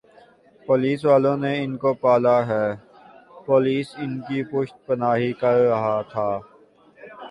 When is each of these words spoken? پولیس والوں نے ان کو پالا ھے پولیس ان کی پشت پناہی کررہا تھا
پولیس 0.67 0.99
والوں 1.05 1.37
نے 1.43 1.51
ان 1.63 1.71
کو 1.81 1.89
پالا 2.03 2.35
ھے 2.49 2.65
پولیس 3.47 3.87
ان 4.03 4.13
کی 4.27 4.39
پشت 4.51 4.75
پناہی 4.87 5.31
کررہا 5.41 5.97
تھا 6.11 6.29